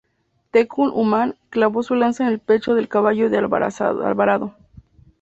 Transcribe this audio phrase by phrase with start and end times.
[0.49, 4.55] Tecún Umán clavó su lanza en el pecho del caballo de Alvarado.